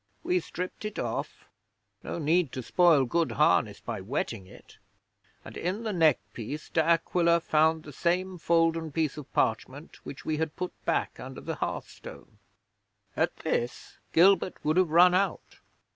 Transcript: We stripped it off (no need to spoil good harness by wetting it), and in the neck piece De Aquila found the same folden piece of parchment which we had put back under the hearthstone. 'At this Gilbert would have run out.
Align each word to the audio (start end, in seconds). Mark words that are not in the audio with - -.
We 0.23 0.39
stripped 0.39 0.83
it 0.83 0.97
off 0.97 1.45
(no 2.01 2.17
need 2.17 2.51
to 2.53 2.63
spoil 2.63 3.05
good 3.05 3.33
harness 3.33 3.79
by 3.79 4.01
wetting 4.01 4.47
it), 4.47 4.79
and 5.45 5.55
in 5.55 5.83
the 5.83 5.93
neck 5.93 6.17
piece 6.33 6.69
De 6.69 6.83
Aquila 6.83 7.39
found 7.39 7.83
the 7.83 7.93
same 7.93 8.39
folden 8.39 8.91
piece 8.91 9.15
of 9.15 9.31
parchment 9.31 10.03
which 10.03 10.25
we 10.25 10.37
had 10.37 10.55
put 10.55 10.73
back 10.85 11.19
under 11.19 11.39
the 11.39 11.53
hearthstone. 11.57 12.39
'At 13.15 13.35
this 13.37 13.99
Gilbert 14.11 14.55
would 14.65 14.77
have 14.77 14.89
run 14.89 15.13
out. 15.13 15.59